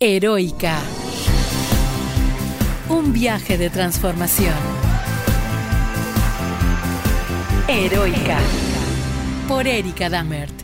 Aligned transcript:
Heroica. 0.00 0.80
Un 2.88 3.12
viaje 3.12 3.58
de 3.58 3.68
transformación. 3.68 4.54
Heroica. 7.66 8.38
Por 9.48 9.66
Erika 9.66 10.08
Dammert. 10.08 10.54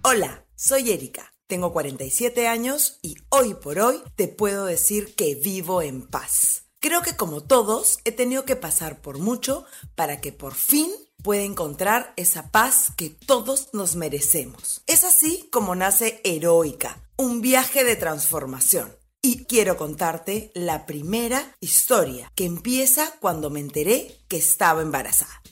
Hola, 0.00 0.46
soy 0.56 0.90
Erika. 0.90 1.30
Tengo 1.46 1.70
47 1.74 2.48
años 2.48 2.98
y 3.02 3.16
hoy 3.28 3.52
por 3.52 3.78
hoy 3.78 4.00
te 4.16 4.26
puedo 4.26 4.64
decir 4.64 5.14
que 5.14 5.34
vivo 5.34 5.82
en 5.82 6.06
paz. 6.06 6.62
Creo 6.80 7.02
que 7.02 7.14
como 7.14 7.42
todos 7.42 7.98
he 8.06 8.12
tenido 8.12 8.46
que 8.46 8.56
pasar 8.56 9.02
por 9.02 9.18
mucho 9.18 9.66
para 9.96 10.22
que 10.22 10.32
por 10.32 10.54
fin 10.54 10.90
pueda 11.22 11.42
encontrar 11.42 12.14
esa 12.16 12.50
paz 12.50 12.90
que 12.96 13.10
todos 13.10 13.68
nos 13.74 13.96
merecemos. 13.96 14.80
Es 14.86 15.04
así 15.04 15.46
como 15.52 15.74
nace 15.74 16.22
Heroica, 16.24 17.02
un 17.18 17.40
viaje 17.40 17.82
de 17.82 17.96
transformación. 17.96 18.96
Y 19.20 19.44
quiero 19.46 19.76
contarte 19.76 20.52
la 20.54 20.86
primera 20.86 21.56
historia 21.58 22.30
que 22.36 22.44
empieza 22.44 23.12
cuando 23.18 23.50
me 23.50 23.58
enteré 23.58 24.16
que 24.28 24.36
estaba 24.36 24.82
embarazada. 24.82 25.42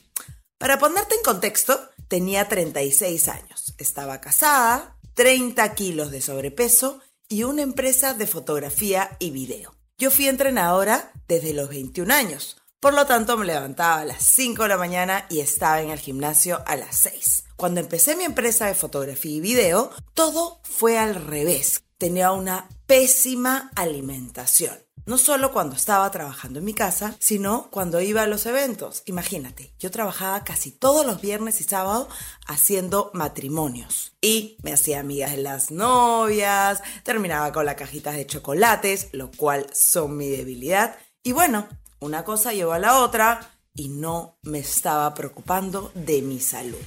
Para 0.57 0.79
ponerte 0.79 1.15
en 1.15 1.23
contexto, 1.23 1.77
tenía 2.07 2.47
36 2.47 3.27
años, 3.27 3.75
estaba 3.77 4.21
casada, 4.21 4.97
30 5.13 5.75
kilos 5.75 6.09
de 6.09 6.21
sobrepeso 6.21 7.01
y 7.27 7.43
una 7.43 7.63
empresa 7.63 8.13
de 8.13 8.27
fotografía 8.27 9.17
y 9.19 9.31
video. 9.31 9.75
Yo 9.97 10.09
fui 10.09 10.27
entrenadora 10.27 11.11
desde 11.27 11.53
los 11.53 11.67
21 11.67 12.13
años, 12.13 12.55
por 12.79 12.93
lo 12.93 13.05
tanto 13.05 13.35
me 13.35 13.45
levantaba 13.45 14.01
a 14.01 14.05
las 14.05 14.23
5 14.23 14.63
de 14.63 14.69
la 14.69 14.77
mañana 14.77 15.25
y 15.29 15.41
estaba 15.41 15.81
en 15.81 15.89
el 15.89 15.99
gimnasio 15.99 16.63
a 16.65 16.77
las 16.77 16.95
6. 16.97 17.46
Cuando 17.57 17.79
empecé 17.79 18.15
mi 18.15 18.23
empresa 18.23 18.67
de 18.67 18.75
fotografía 18.75 19.31
y 19.31 19.41
video, 19.41 19.89
todo 20.13 20.61
fue 20.61 20.99
al 20.99 21.15
revés. 21.15 21.81
Tenía 21.97 22.31
una 22.31 22.69
pésima 22.85 23.71
alimentación. 23.75 24.77
No 25.07 25.17
solo 25.17 25.51
cuando 25.51 25.75
estaba 25.75 26.11
trabajando 26.11 26.59
en 26.59 26.65
mi 26.65 26.75
casa, 26.75 27.15
sino 27.17 27.71
cuando 27.71 27.99
iba 27.99 28.21
a 28.21 28.27
los 28.27 28.45
eventos. 28.45 29.01
Imagínate, 29.05 29.73
yo 29.79 29.89
trabajaba 29.89 30.43
casi 30.43 30.69
todos 30.69 31.03
los 31.03 31.19
viernes 31.19 31.59
y 31.59 31.63
sábados 31.63 32.09
haciendo 32.45 33.09
matrimonios. 33.15 34.11
Y 34.21 34.57
me 34.61 34.73
hacía 34.73 34.99
amigas 34.99 35.31
de 35.31 35.41
las 35.41 35.71
novias, 35.71 36.83
terminaba 37.03 37.51
con 37.51 37.65
las 37.65 37.73
cajitas 37.73 38.17
de 38.17 38.27
chocolates, 38.27 39.07
lo 39.13 39.31
cual 39.31 39.65
son 39.73 40.15
mi 40.15 40.27
debilidad. 40.27 40.95
Y 41.23 41.31
bueno, 41.31 41.67
una 41.99 42.23
cosa 42.23 42.53
llevó 42.53 42.73
a 42.73 42.79
la 42.79 42.99
otra 42.99 43.49
y 43.73 43.89
no 43.89 44.37
me 44.43 44.59
estaba 44.59 45.11
preocupando 45.15 45.91
de 45.95 46.21
mi 46.21 46.39
salud. 46.39 46.85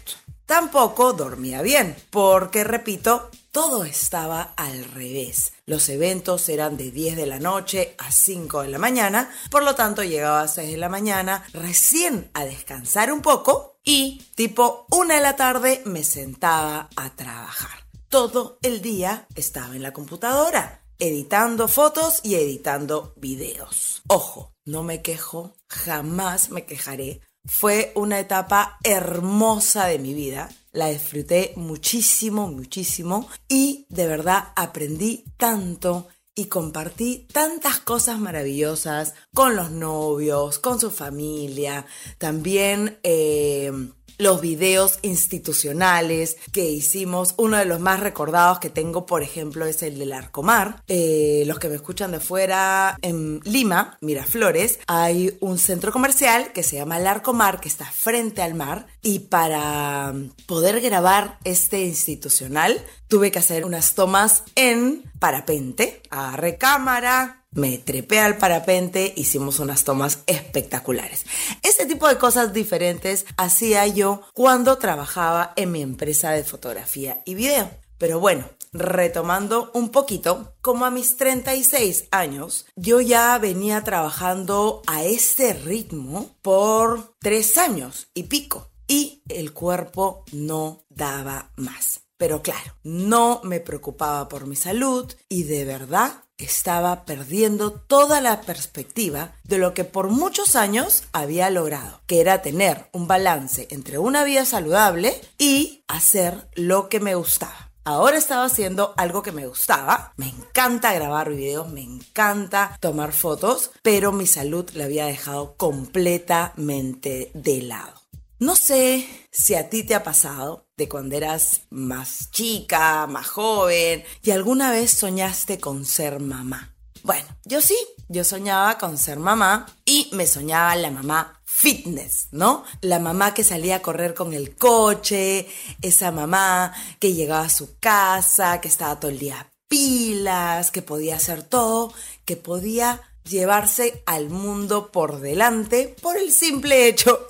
Tampoco 0.51 1.13
dormía 1.13 1.63
bien, 1.63 1.95
porque 2.11 2.65
repito, 2.65 3.31
todo 3.53 3.85
estaba 3.85 4.53
al 4.57 4.83
revés. 4.83 5.53
Los 5.65 5.89
eventos 5.89 6.49
eran 6.49 6.77
de 6.77 6.91
10 6.91 7.15
de 7.15 7.27
la 7.27 7.39
noche 7.39 7.95
a 7.99 8.11
5 8.11 8.63
de 8.63 8.69
la 8.69 8.79
mañana, 8.79 9.31
por 9.49 9.63
lo 9.63 9.77
tanto 9.77 10.03
llegaba 10.03 10.43
a 10.43 10.49
6 10.49 10.73
de 10.73 10.77
la 10.77 10.89
mañana 10.89 11.45
recién 11.53 12.33
a 12.35 12.45
descansar 12.45 13.13
un 13.13 13.23
poco 13.23 13.79
y 13.85 14.25
tipo 14.35 14.87
1 14.91 15.15
de 15.15 15.21
la 15.21 15.37
tarde 15.37 15.83
me 15.85 16.03
sentaba 16.03 16.89
a 16.97 17.11
trabajar. 17.11 17.87
Todo 18.09 18.59
el 18.63 18.83
día 18.83 19.29
estaba 19.37 19.77
en 19.77 19.85
la 19.85 19.93
computadora, 19.93 20.83
editando 20.99 21.69
fotos 21.69 22.23
y 22.25 22.35
editando 22.35 23.15
videos. 23.17 24.03
Ojo, 24.09 24.53
no 24.65 24.83
me 24.83 25.01
quejo, 25.01 25.55
jamás 25.69 26.51
me 26.51 26.67
quejaré 26.67 27.21
fue 27.51 27.91
una 27.97 28.21
etapa 28.21 28.79
hermosa 28.85 29.87
de 29.87 29.99
mi 29.99 30.15
vida. 30.15 30.49
La 30.71 30.87
disfruté 30.87 31.53
muchísimo, 31.57 32.47
muchísimo 32.47 33.29
y 33.49 33.87
de 33.89 34.07
verdad 34.07 34.53
aprendí 34.55 35.25
tanto 35.37 36.07
y 36.33 36.47
compartí 36.47 37.27
tantas 37.33 37.81
cosas 37.81 38.21
maravillosas 38.21 39.15
con 39.35 39.57
los 39.57 39.73
novios, 39.73 40.61
con 40.61 40.79
su 40.79 40.91
familia, 40.91 41.87
también... 42.19 42.99
Eh, 43.03 43.73
los 44.21 44.41
videos 44.41 44.99
institucionales 45.03 46.37
que 46.53 46.69
hicimos. 46.69 47.35
Uno 47.39 47.57
de 47.57 47.65
los 47.65 47.81
más 47.81 48.01
recordados 48.01 48.59
que 48.59 48.71
tengo, 48.71 49.07
por 49.07 49.23
ejemplo, 49.23 49.65
es 49.65 49.83
el 49.83 49.99
del 49.99 50.13
Arcomar. 50.13 50.83
Eh, 50.89 51.45
los 51.47 51.59
que 51.59 51.69
me 51.69 51.75
escuchan 51.75 52.13
de 52.13 52.21
fuera, 52.21 52.97
en 53.03 53.41
Lima, 53.45 53.99
Miraflores, 54.01 54.79
hay 54.87 55.37
un 55.41 55.59
centro 55.59 55.91
comercial 55.91 56.53
que 56.53 56.63
se 56.63 56.77
llama 56.77 56.99
el 56.99 57.07
Arcomar, 57.07 57.61
que 57.61 57.69
está 57.69 57.87
frente 57.87 58.43
al 58.43 58.55
mar. 58.55 58.87
Y 59.03 59.21
para 59.21 60.15
poder 60.47 60.81
grabar 60.81 61.39
este 61.45 61.81
institucional, 61.85 62.85
tuve 63.09 63.31
que 63.31 63.39
hacer 63.39 63.65
unas 63.65 63.95
tomas 63.95 64.45
en 64.55 65.03
parapente, 65.19 66.03
a 66.11 66.37
recámara, 66.37 67.40
me 67.53 67.79
trepé 67.79 68.21
al 68.21 68.39
parapente, 68.39 69.13
hicimos 69.17 69.59
unas 69.59 69.85
tomas 69.85 70.21
espectaculares. 70.27 71.27
Ese 71.63 71.87
tipo 71.87 72.09
de 72.09 72.19
cosas 72.19 72.53
diferentes 72.53 73.27
hacía 73.37 73.87
yo 73.87 74.23
cuando 74.35 74.79
trabajaba 74.79 75.53
en 75.57 75.73
mi 75.73 75.83
empresa 75.83 76.31
de 76.31 76.45
fotografía 76.45 77.23
y 77.25 77.35
video. 77.35 77.71
Pero 77.99 78.19
bueno, 78.19 78.49
retomando 78.73 79.71
un 79.75 79.91
poquito, 79.91 80.55
como 80.63 80.87
a 80.87 80.91
mis 80.91 81.17
36 81.17 82.07
años, 82.11 82.67
yo 82.77 83.01
ya 83.01 83.37
venía 83.39 83.83
trabajando 83.83 84.83
a 84.87 85.05
este 85.05 85.53
ritmo 85.53 86.31
por 86.41 87.15
tres 87.19 87.59
años 87.59 88.09
y 88.15 88.25
pico. 88.25 88.71
Y 88.87 89.23
el 89.29 89.53
cuerpo 89.53 90.25
no 90.33 90.85
daba 90.89 91.53
más. 91.57 92.01
Pero 92.17 92.43
claro, 92.43 92.75
no 92.83 93.41
me 93.45 93.61
preocupaba 93.61 94.29
por 94.29 94.47
mi 94.47 94.57
salud 94.57 95.11
y 95.29 95.45
de 95.45 95.65
verdad 95.65 96.25
estaba 96.45 97.05
perdiendo 97.05 97.73
toda 97.73 98.21
la 98.21 98.41
perspectiva 98.43 99.33
de 99.45 99.59
lo 99.59 99.75
que 99.75 99.85
por 99.85 100.09
muchos 100.09 100.57
años 100.57 101.05
había 101.13 101.51
logrado, 101.51 102.01
que 102.07 102.21
era 102.21 102.43
tener 102.43 102.89
un 102.93 103.07
balance 103.07 103.69
entre 103.71 103.99
una 103.99 104.25
vida 104.25 104.45
saludable 104.45 105.21
y 105.39 105.85
hacer 105.89 106.49
lo 106.55 106.89
que 106.89 107.01
me 107.01 107.15
gustaba. 107.15 107.71
Ahora 107.85 108.19
estaba 108.19 108.45
haciendo 108.45 108.95
algo 108.97 109.23
que 109.23 109.33
me 109.33 109.47
gustaba. 109.47 110.13
Me 110.17 110.29
encanta 110.29 110.93
grabar 110.93 111.31
videos, 111.31 111.69
me 111.71 111.83
encanta 111.83 112.77
tomar 112.79 113.13
fotos, 113.13 113.71
pero 113.83 114.13
mi 114.13 114.27
salud 114.27 114.69
la 114.75 114.85
había 114.85 115.07
dejado 115.07 115.55
completamente 115.57 117.31
de 117.35 117.63
lado. 117.63 118.00
No 118.41 118.57
sé 118.57 119.07
si 119.31 119.55
a 119.55 119.69
ti 119.69 119.83
te 119.83 119.95
ha 119.95 120.03
pasado 120.03 120.67
de 120.75 120.89
cuando 120.89 121.15
eras 121.15 121.61
más 121.69 122.31
chica, 122.31 123.07
más 123.07 123.29
joven, 123.29 124.03
y 124.23 124.31
alguna 124.31 124.71
vez 124.71 124.93
soñaste 124.93 125.61
con 125.61 125.85
ser 125.85 126.21
mamá. 126.21 126.75
Bueno, 127.03 127.29
yo 127.45 127.61
sí, 127.61 127.77
yo 128.09 128.25
soñaba 128.25 128.79
con 128.79 128.97
ser 128.97 129.19
mamá 129.19 129.67
y 129.85 130.09
me 130.13 130.27
soñaba 130.27 130.75
la 130.77 130.91
mamá 130.91 131.43
fitness, 131.45 132.29
¿no? 132.31 132.65
La 132.81 132.99
mamá 132.99 133.35
que 133.35 133.45
salía 133.45 133.77
a 133.77 133.83
correr 133.83 134.15
con 134.15 134.33
el 134.33 134.57
coche, 134.57 135.47
esa 135.83 136.11
mamá 136.11 136.73
que 136.99 137.13
llegaba 137.13 137.45
a 137.45 137.51
su 137.51 137.79
casa, 137.79 138.63
que 138.63 138.69
estaba 138.69 138.99
todo 138.99 139.11
el 139.11 139.19
día 139.19 139.53
pilas, 139.69 140.71
que 140.71 140.81
podía 140.81 141.17
hacer 141.17 141.43
todo, 141.43 141.93
que 142.25 142.37
podía 142.37 143.03
llevarse 143.23 144.03
al 144.07 144.31
mundo 144.31 144.91
por 144.91 145.21
delante 145.21 145.95
por 146.01 146.17
el 146.17 146.33
simple 146.33 146.89
hecho 146.89 147.29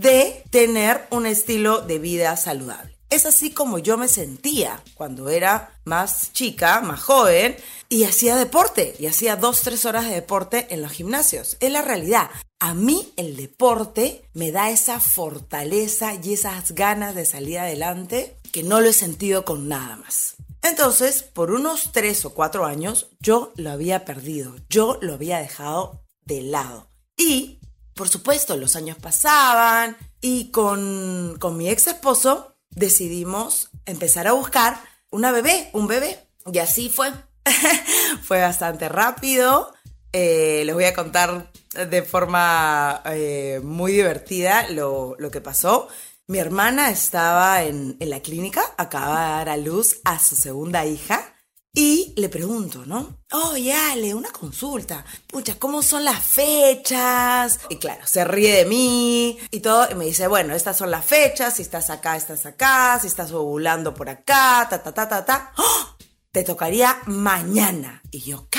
de 0.00 0.42
tener 0.50 1.06
un 1.10 1.26
estilo 1.26 1.82
de 1.82 1.98
vida 1.98 2.36
saludable. 2.36 2.96
Es 3.10 3.26
así 3.26 3.50
como 3.50 3.78
yo 3.78 3.98
me 3.98 4.06
sentía 4.06 4.82
cuando 4.94 5.28
era 5.28 5.80
más 5.84 6.32
chica, 6.32 6.80
más 6.80 7.00
joven, 7.00 7.56
y 7.88 8.04
hacía 8.04 8.36
deporte, 8.36 8.94
y 9.00 9.06
hacía 9.06 9.34
dos, 9.34 9.62
tres 9.62 9.84
horas 9.84 10.04
de 10.04 10.14
deporte 10.14 10.68
en 10.70 10.80
los 10.80 10.92
gimnasios. 10.92 11.56
Es 11.58 11.72
la 11.72 11.82
realidad. 11.82 12.30
A 12.60 12.72
mí 12.72 13.12
el 13.16 13.36
deporte 13.36 14.22
me 14.32 14.52
da 14.52 14.70
esa 14.70 15.00
fortaleza 15.00 16.14
y 16.14 16.34
esas 16.34 16.72
ganas 16.72 17.16
de 17.16 17.26
salir 17.26 17.58
adelante 17.58 18.36
que 18.52 18.62
no 18.62 18.80
lo 18.80 18.88
he 18.88 18.92
sentido 18.92 19.44
con 19.44 19.68
nada 19.68 19.96
más. 19.96 20.36
Entonces, 20.62 21.22
por 21.22 21.50
unos 21.50 21.90
tres 21.92 22.24
o 22.24 22.30
cuatro 22.30 22.64
años, 22.64 23.08
yo 23.18 23.52
lo 23.56 23.70
había 23.70 24.04
perdido, 24.04 24.54
yo 24.68 24.98
lo 25.00 25.14
había 25.14 25.38
dejado 25.38 26.04
de 26.26 26.42
lado. 26.42 26.90
Y 27.16 27.59
por 28.00 28.08
supuesto, 28.08 28.56
los 28.56 28.76
años 28.76 28.96
pasaban 28.96 29.94
y 30.22 30.50
con, 30.52 31.38
mi 31.58 31.68
ex 31.68 31.86
esposo 31.86 32.56
decidimos 32.70 33.68
empezar 33.84 34.26
a 34.26 34.32
buscar 34.32 34.80
una 35.10 35.32
bebé, 35.32 35.68
un 35.74 35.86
bebé. 35.86 36.26
Y 36.50 36.60
así 36.60 36.88
fue. 36.88 37.12
fue 38.22 38.40
bastante 38.40 38.88
rápido. 38.88 39.74
Eh, 40.14 40.62
les 40.64 40.74
voy 40.74 40.84
a 40.84 40.94
contar 40.94 41.52
de 41.74 42.02
forma 42.02 43.02
eh, 43.04 43.60
muy 43.62 43.92
divertida 43.92 44.70
lo, 44.70 45.18
que 45.30 45.42
pasó. 45.42 45.88
Mi 46.26 46.38
hermana 46.38 46.88
estaba 46.88 47.64
en, 47.64 47.98
en 48.00 48.08
la 48.08 48.20
clínica, 48.20 48.62
acaba 48.78 49.20
de 49.20 49.30
dar 49.30 49.48
a 49.50 49.56
luz 49.58 50.00
a 50.06 50.18
su 50.18 50.36
segunda 50.36 50.86
hija 50.86 51.29
y 51.72 52.14
le 52.16 52.28
pregunto, 52.28 52.84
¿no? 52.84 53.18
Oye, 53.32 53.72
Ale, 53.72 54.14
una 54.14 54.30
consulta. 54.30 55.04
Pucha, 55.26 55.58
¿cómo 55.58 55.82
son 55.82 56.04
las 56.04 56.22
fechas? 56.22 57.60
Y 57.68 57.76
claro, 57.76 58.06
se 58.06 58.24
ríe 58.24 58.56
de 58.56 58.64
mí 58.64 59.38
y 59.50 59.60
todo. 59.60 59.88
Y 59.90 59.94
me 59.94 60.04
dice, 60.04 60.26
bueno, 60.26 60.54
estas 60.54 60.76
son 60.76 60.90
las 60.90 61.04
fechas. 61.04 61.54
Si 61.54 61.62
estás 61.62 61.90
acá, 61.90 62.16
estás 62.16 62.44
acá. 62.46 62.98
Si 63.00 63.06
estás 63.06 63.30
ovulando 63.32 63.94
por 63.94 64.08
acá, 64.08 64.66
ta, 64.68 64.82
ta, 64.82 64.92
ta, 64.92 65.08
ta, 65.08 65.24
ta. 65.24 65.52
¡Oh! 65.56 65.96
te 66.32 66.44
tocaría 66.44 67.00
mañana. 67.06 68.02
Y 68.10 68.20
yo, 68.20 68.48
¿qué? 68.50 68.58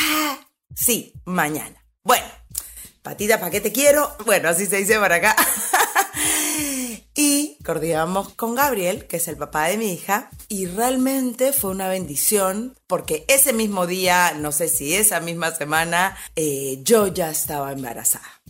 Sí, 0.75 1.13
mañana. 1.25 1.83
Bueno, 2.03 2.25
patita, 3.01 3.39
¿para 3.39 3.51
qué 3.51 3.61
te 3.61 3.71
quiero? 3.71 4.15
Bueno, 4.25 4.49
así 4.49 4.65
se 4.65 4.77
dice 4.77 4.99
para 4.99 5.15
acá. 5.15 5.35
con 8.35 8.55
Gabriel, 8.55 9.07
que 9.07 9.17
es 9.17 9.27
el 9.27 9.37
papá 9.37 9.67
de 9.67 9.77
mi 9.77 9.93
hija, 9.93 10.29
y 10.49 10.65
realmente 10.65 11.53
fue 11.53 11.71
una 11.71 11.87
bendición 11.87 12.75
porque 12.87 13.23
ese 13.27 13.53
mismo 13.53 13.87
día, 13.87 14.33
no 14.37 14.51
sé 14.51 14.67
si 14.67 14.93
esa 14.93 15.19
misma 15.19 15.51
semana, 15.51 16.17
eh, 16.35 16.79
yo 16.83 17.07
ya 17.07 17.29
estaba 17.29 17.71
embarazada. 17.71 18.41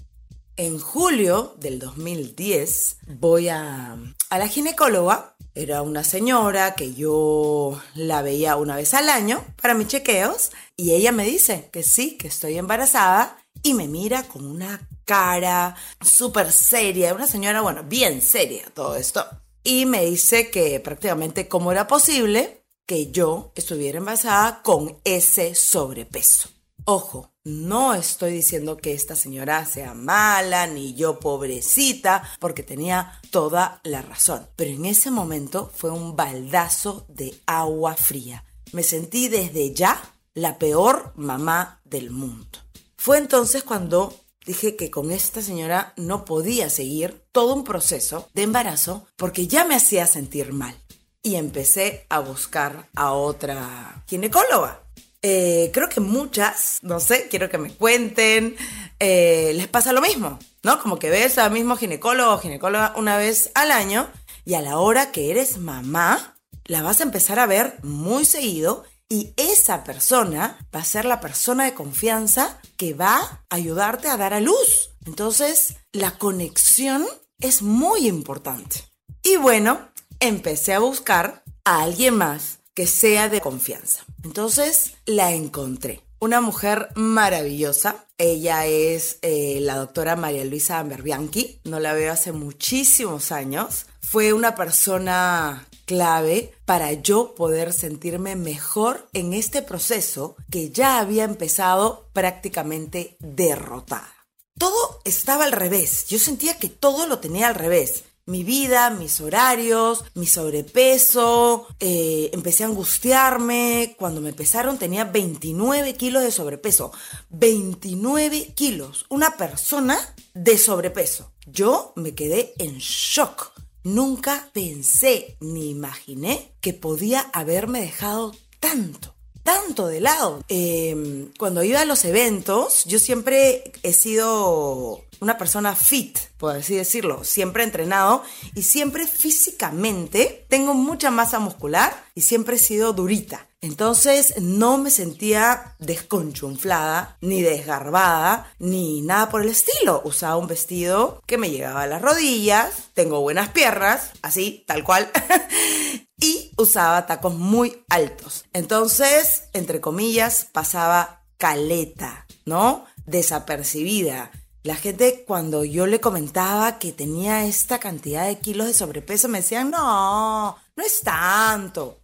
En 0.58 0.80
julio 0.80 1.56
del 1.58 1.80
2010 1.80 2.98
voy 3.20 3.50
a, 3.50 3.98
a 4.30 4.38
la 4.38 4.48
ginecóloga. 4.48 5.36
Era 5.54 5.82
una 5.82 6.04
señora 6.04 6.76
que 6.76 6.94
yo 6.94 7.82
la 7.94 8.22
veía 8.22 8.56
una 8.56 8.76
vez 8.78 8.94
al 8.94 9.10
año 9.10 9.44
para 9.62 9.74
mis 9.74 9.88
chequeos 9.88 10.52
y 10.78 10.94
ella 10.94 11.12
me 11.12 11.26
dice 11.26 11.70
que 11.74 11.84
sí, 11.84 12.18
que 12.18 12.30
estoy 12.30 12.58
embarazada 12.58 13.38
y 13.64 13.74
me 13.74 13.88
mira 13.88 14.24
con 14.24 14.46
una 14.46 14.88
cara 15.06 15.76
súper 16.00 16.52
seria, 16.52 17.14
una 17.14 17.28
señora, 17.28 17.62
bueno, 17.62 17.84
bien 17.84 18.22
seria 18.22 18.66
todo 18.74 18.96
esto. 18.96 19.26
Y 19.64 19.86
me 19.86 20.06
dice 20.06 20.50
que 20.50 20.80
prácticamente 20.80 21.48
cómo 21.48 21.72
era 21.72 21.88
posible 21.88 22.64
que 22.86 23.12
yo 23.12 23.52
estuviera 23.56 24.00
embarazada 24.00 24.62
con 24.64 24.98
ese 25.04 25.56
sobrepeso. 25.56 26.50
Ojo, 26.86 27.32
no 27.44 27.94
estoy 27.94 28.34
diciendo 28.34 28.78
que 28.78 28.94
esta 28.94 29.16
señora 29.16 29.66
sea 29.66 29.94
mala, 29.94 30.68
ni 30.68 30.94
yo 30.96 31.20
pobrecita, 31.20 32.24
porque 32.40 32.64
tenía 32.64 33.20
toda 33.30 33.82
la 33.84 34.02
razón. 34.02 34.48
Pero 34.56 34.72
en 34.72 34.86
ese 34.86 35.12
momento 35.12 35.72
fue 35.76 35.92
un 35.92 36.16
baldazo 36.16 37.06
de 37.08 37.40
agua 37.46 37.96
fría. 37.96 38.44
Me 38.74 38.84
sentí 38.84 39.28
desde 39.28 39.74
ya 39.74 40.02
la 40.34 40.58
peor 40.58 41.14
mamá 41.16 41.82
del 41.84 42.10
mundo. 42.10 42.60
Fue 42.98 43.18
entonces 43.18 43.64
cuando 43.64 44.14
dije 44.46 44.76
que 44.76 44.90
con 44.92 45.12
esta 45.12 45.42
señora 45.42 45.94
no 45.98 46.26
podía 46.26 46.70
seguir 46.70 47.24
todo 47.32 47.54
un 47.54 47.64
proceso 47.64 48.30
de 48.34 48.44
embarazo 48.44 49.08
porque 49.18 49.48
ya 49.48 49.66
me 49.66 49.76
hacía 49.76 50.08
sentir 50.08 50.54
mal. 50.54 50.76
Y 51.24 51.36
empecé 51.36 52.06
a 52.10 52.20
buscar 52.20 52.90
a 52.96 53.14
otra 53.14 54.04
ginecóloga. 54.08 54.82
Eh, 55.22 55.70
creo 55.72 55.88
que 55.88 56.00
muchas, 56.00 56.80
no 56.82 57.00
sé, 57.00 57.28
quiero 57.30 57.48
que 57.48 57.60
me 57.60 57.72
cuenten, 57.72 58.56
eh, 59.00 59.52
les 59.54 59.68
pasa 59.68 59.94
lo 59.94 60.02
mismo, 60.02 60.40
¿no? 60.64 60.82
Como 60.82 60.98
que 60.98 61.12
ves 61.12 61.38
al 61.38 61.52
mismo 61.52 61.76
ginecólogo 61.76 62.34
o 62.34 62.40
ginecóloga 62.40 62.94
una 62.98 63.18
vez 63.18 63.52
al 63.54 63.72
año 63.72 64.10
y 64.46 64.56
a 64.56 64.62
la 64.62 64.80
hora 64.80 65.12
que 65.12 65.30
eres 65.30 65.60
mamá, 65.60 66.38
la 66.66 66.82
vas 66.82 67.02
a 67.02 67.04
empezar 67.04 67.38
a 67.38 67.46
ver 67.46 67.78
muy 67.84 68.26
seguido 68.26 68.84
y 69.12 69.34
esa 69.36 69.84
persona 69.84 70.58
va 70.74 70.80
a 70.80 70.86
ser 70.86 71.04
la 71.04 71.20
persona 71.20 71.66
de 71.66 71.74
confianza 71.74 72.62
que 72.78 72.94
va 72.94 73.18
a 73.18 73.44
ayudarte 73.50 74.08
a 74.08 74.16
dar 74.16 74.34
a 74.34 74.40
luz. 74.40 74.92
Entonces, 75.06 75.76
la 75.92 76.12
conexión 76.12 77.06
es 77.42 77.62
muy 77.62 78.08
importante. 78.08 78.86
Y 79.22 79.36
bueno, 79.36 79.90
empecé 80.22 80.74
a 80.74 80.80
buscar 80.80 81.44
a 81.66 81.82
alguien 81.82 82.16
más 82.16 82.60
que 82.74 82.88
sea 82.88 83.28
de 83.28 83.42
confianza. 83.42 84.06
Entonces, 84.24 84.94
la 85.06 85.34
encontré. 85.34 86.06
Una 86.22 86.40
mujer 86.40 86.88
maravillosa. 86.96 88.06
Ella 88.18 88.66
es 88.66 89.20
eh, 89.24 89.58
la 89.60 89.76
doctora 89.76 90.16
María 90.16 90.46
Luisa 90.46 90.80
Amberbianchi. 90.80 91.60
No 91.66 91.82
la 91.82 91.92
veo 91.92 92.14
hace 92.14 92.32
muchísimos 92.32 93.34
años. 93.34 93.88
Fue 94.00 94.32
una 94.32 94.56
persona 94.56 95.68
clave 95.92 96.54
para 96.64 96.94
yo 96.94 97.36
poder 97.36 97.74
sentirme 97.74 98.38
mejor 98.38 99.10
en 99.12 99.34
este 99.34 99.62
proceso 99.62 100.38
que 100.50 100.70
ya 100.70 101.00
había 101.00 101.26
empezado 101.26 102.08
prácticamente 102.14 103.18
derrotada. 103.20 104.10
Todo 104.58 105.02
estaba 105.04 105.44
al 105.44 105.52
revés, 105.52 106.06
yo 106.08 106.18
sentía 106.18 106.58
que 106.58 106.70
todo 106.70 107.08
lo 107.08 107.20
tenía 107.20 107.50
al 107.50 107.56
revés. 107.56 108.06
Mi 108.26 108.46
vida, 108.46 108.90
mis 108.90 109.20
horarios, 109.20 110.06
mi 110.14 110.28
sobrepeso, 110.28 111.68
eh, 111.82 112.30
empecé 112.32 112.64
a 112.64 112.68
angustiarme. 112.68 113.96
Cuando 114.00 114.22
me 114.22 114.32
pesaron 114.32 114.78
tenía 114.78 115.04
29 115.04 115.96
kilos 115.96 116.24
de 116.24 116.32
sobrepeso. 116.32 116.94
29 117.32 118.54
kilos. 118.54 119.08
Una 119.10 119.36
persona 119.36 119.98
de 120.34 120.58
sobrepeso. 120.58 121.34
Yo 121.48 121.92
me 121.98 122.16
quedé 122.16 122.54
en 122.60 122.78
shock 122.78 123.52
Nunca 123.84 124.48
pensé 124.54 125.38
ni 125.40 125.72
imaginé 125.72 126.54
que 126.62 126.72
podía 126.72 127.22
haberme 127.34 127.82
dejado 127.82 128.36
tanto, 128.60 129.16
tanto 129.44 129.88
de 129.88 130.02
lado. 130.02 130.44
Em, 130.48 131.30
cuando 131.38 131.64
iba 131.64 131.82
a 131.82 131.86
los 131.86 132.06
eventos, 132.06 132.86
yo 132.86 133.00
siempre 133.00 133.72
he 133.84 133.94
sido 133.94 135.04
una 135.22 135.38
persona 135.38 135.76
fit, 135.76 136.18
por 136.38 136.56
así 136.56 136.76
decirlo, 136.76 137.24
siempre 137.24 137.64
entrenado 137.64 138.24
y 138.56 138.64
siempre 138.64 139.06
físicamente 139.06 140.46
tengo 140.50 140.74
mucha 140.74 141.12
masa 141.12 141.38
muscular 141.40 142.06
y 142.16 142.22
siempre 142.22 142.56
he 142.56 142.60
sido 142.60 142.94
durita. 142.94 143.48
Entonces 143.64 144.34
no 144.42 144.80
me 144.80 144.90
sentía 144.90 145.76
desconchunflada, 145.78 147.18
ni 147.22 147.44
desgarbada, 147.44 148.52
ni 148.58 149.04
nada 149.04 149.30
por 149.30 149.44
el 149.44 149.50
estilo. 149.50 150.02
Usaba 150.04 150.38
un 150.38 150.48
vestido 150.48 151.22
que 151.28 151.38
me 151.38 151.52
llegaba 151.52 151.84
a 151.84 151.88
las 151.88 152.02
rodillas, 152.02 152.90
tengo 152.96 153.22
buenas 153.22 153.50
piernas, 153.50 154.14
así, 154.24 154.64
tal 154.66 154.84
cual. 154.84 155.12
y 156.22 156.52
usaba 156.56 157.06
tacos 157.06 157.36
muy 157.36 157.84
altos. 157.90 158.46
Entonces, 158.54 159.50
entre 159.52 159.82
comillas, 159.82 160.48
pasaba 160.52 161.26
caleta, 161.38 162.26
¿no? 162.46 162.86
Desapercibida. 163.06 164.32
La 164.64 164.76
gente 164.76 165.26
cuando 165.28 165.66
yo 165.66 165.88
le 165.88 166.00
comentaba 166.00 166.80
que 166.80 166.94
tenía 166.94 167.46
esta 167.46 167.80
cantidad 167.80 168.28
de 168.28 168.38
kilos 168.38 168.68
de 168.68 168.74
sobrepeso 168.74 169.28
me 169.28 169.40
decían, 169.40 169.72
no, 169.72 170.56
no 170.76 170.84
es 170.84 171.02
tanto. 171.02 171.98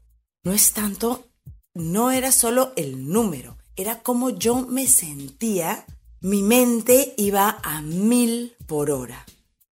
No 0.43 0.51
es 0.51 0.73
tanto 0.73 1.27
no 1.77 2.11
era 2.11 2.31
solo 2.31 2.73
el 2.75 3.07
número, 3.07 3.57
era 3.75 4.01
como 4.01 4.31
yo 4.31 4.65
me 4.65 4.87
sentía. 4.87 5.85
Mi 6.21 6.41
mente 6.41 7.13
iba 7.17 7.59
a 7.63 7.81
mil 7.81 8.55
por 8.65 8.89
hora. 8.89 9.23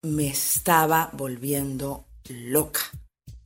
Me 0.01 0.27
estaba 0.27 1.09
volviendo 1.13 2.05
loca. 2.27 2.81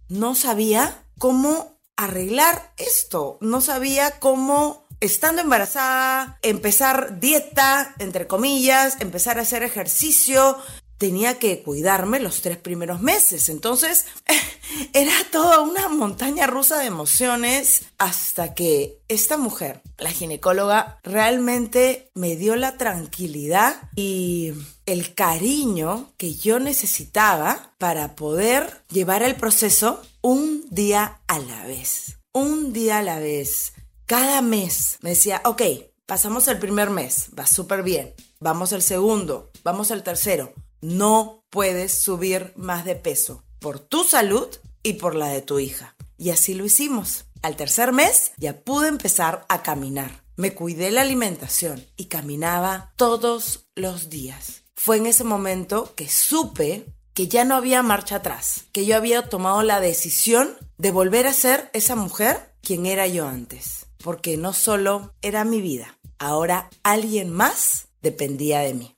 No 0.10 0.36
sabía 0.36 1.04
cómo 1.18 1.80
arreglar 1.98 2.74
esto. 2.78 3.38
No 3.42 3.60
sabía 3.60 4.20
cómo, 4.20 4.88
estando 5.02 5.42
embarazada, 5.42 6.40
empezar 6.42 7.20
dieta, 7.20 7.94
entre 8.00 8.28
comillas, 8.28 8.98
empezar 9.02 9.38
a 9.38 9.42
hacer 9.42 9.64
ejercicio, 9.64 10.58
tenía 10.98 11.40
que 11.40 11.62
cuidarme 11.62 12.20
los 12.20 12.42
tres 12.42 12.58
primeros 12.58 13.02
meses. 13.02 13.50
Entonces, 13.50 14.06
era 14.94 15.14
toda 15.32 15.62
una 15.62 15.88
montaña 15.90 16.48
rusa 16.48 16.80
de 16.80 16.88
emociones 16.88 17.84
hasta 17.98 18.54
que 18.54 19.00
esta 19.08 19.38
mujer, 19.38 19.82
la 19.98 20.12
ginecóloga, 20.12 21.00
realmente 21.04 22.12
me 22.14 22.36
dio 22.36 22.56
la 22.56 22.78
tranquilidad 22.78 23.90
y 23.96 24.54
el 24.86 25.14
cariño 25.14 26.14
que 26.18 26.34
yo 26.34 26.60
necesitaba 26.60 27.76
para 27.78 28.16
poder 28.16 28.84
llevar 28.90 29.24
el 29.24 29.36
proceso 29.36 30.02
un 30.22 30.66
día 30.70 31.22
a 31.28 31.40
la 31.40 31.66
vez. 31.66 32.18
Un 32.34 32.74
día 32.74 33.00
a 33.00 33.04
la 33.04 33.20
vez. 33.20 33.74
Cada 34.06 34.42
mes 34.42 34.98
me 35.02 35.12
decía, 35.12 35.42
ok, 35.44 35.62
pasamos 36.06 36.48
el 36.48 36.60
primer 36.60 36.90
mes, 36.90 37.30
va 37.38 37.46
súper 37.46 37.84
bien. 37.84 38.14
Vamos 38.40 38.72
al 38.72 38.82
segundo, 38.82 39.52
vamos 39.64 39.92
al 39.92 40.04
tercero 40.04 40.54
no 40.82 41.44
puedes 41.50 41.94
subir 41.94 42.54
más 42.56 42.86
de 42.86 42.96
peso 42.96 43.44
por 43.60 43.80
tu 43.80 44.04
salud 44.04 44.48
y 44.84 44.94
por 44.94 45.16
la 45.16 45.30
de 45.30 45.42
tu 45.42 45.60
hija. 45.60 45.96
Y 46.18 46.30
así 46.30 46.54
lo 46.54 46.66
hicimos. 46.66 47.26
Al 47.42 47.56
tercer 47.56 47.92
mes 47.92 48.32
ya 48.38 48.62
pude 48.62 48.88
empezar 48.88 49.46
a 49.50 49.62
caminar. 49.62 50.24
Me 50.36 50.54
cuidé 50.54 50.92
la 50.92 51.02
alimentación 51.02 51.86
y 51.96 52.06
caminaba 52.06 52.94
todos 52.96 53.70
los 53.76 54.10
días. 54.10 54.64
Fue 54.76 54.98
en 54.98 55.08
ese 55.08 55.24
momento 55.24 55.94
que 55.96 56.10
supe 56.10 56.86
que 57.14 57.28
ya 57.28 57.44
no 57.46 57.56
había 57.56 57.82
marcha 57.82 58.18
atrás, 58.18 58.66
que 58.72 58.86
yo 58.86 58.96
había 58.96 59.28
tomado 59.28 59.64
la 59.64 59.80
decisión 59.80 60.56
de 60.78 60.92
volver 60.92 61.26
a 61.26 61.34
ser 61.34 61.72
esa 61.74 61.96
mujer 61.96 62.54
quien 62.62 62.86
era 62.86 63.08
yo 63.08 63.28
antes, 63.28 63.88
porque 64.04 64.38
no 64.38 64.54
solo 64.54 65.16
era 65.24 65.44
mi 65.44 65.60
vida, 65.60 65.98
ahora 66.20 66.70
alguien 66.84 67.32
más 67.32 67.88
dependía 68.04 68.60
de 68.60 68.76
mí. 68.76 68.96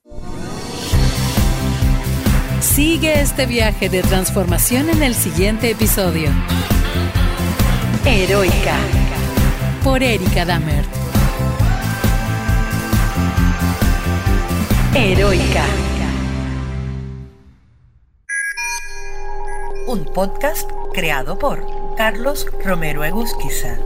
Sigue 2.62 3.22
este 3.22 3.46
viaje 3.46 3.88
de 3.88 4.02
transformación 4.02 4.90
en 4.90 5.02
el 5.02 5.16
siguiente 5.16 5.72
episodio. 5.72 6.30
Heroica. 8.06 8.76
Por 9.82 10.04
Erika 10.04 10.44
Dammert. 10.44 10.90
Heroica. 14.94 15.64
Un 19.88 20.04
podcast 20.14 20.70
creado 20.94 21.40
por 21.40 21.66
Carlos 21.96 22.46
Romero 22.66 23.06
Egusquiza. 23.06 23.78